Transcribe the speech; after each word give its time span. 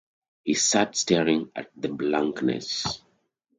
He 0.43 0.55
sat 0.55 0.95
staring 0.95 1.51
at 1.55 1.69
the 1.77 1.89
blankness. 1.89 3.03